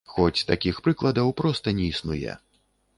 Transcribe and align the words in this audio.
Хоць 0.13 0.45
такіх 0.51 0.79
прыкладаў 0.89 1.31
проста 1.43 1.77
не 1.81 1.85
існуе. 1.93 2.39